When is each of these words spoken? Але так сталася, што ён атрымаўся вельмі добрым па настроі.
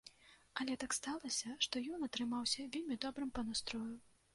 Але 0.63 0.77
так 0.83 0.95
сталася, 0.99 1.55
што 1.67 1.85
ён 1.93 2.09
атрымаўся 2.11 2.69
вельмі 2.77 3.03
добрым 3.09 3.29
па 3.39 3.51
настроі. 3.53 3.97